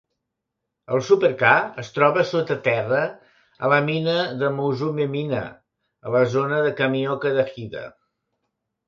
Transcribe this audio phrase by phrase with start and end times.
[0.93, 1.49] El Super-K
[1.83, 3.01] es troba sota terra
[3.67, 5.43] a la mina de Mozumi Mina
[6.09, 7.85] a la zona de Kamioka de Hida.